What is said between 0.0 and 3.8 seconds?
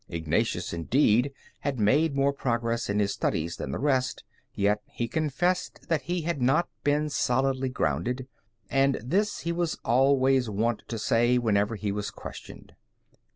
Ignatius, indeed, had made more progress in his studies than the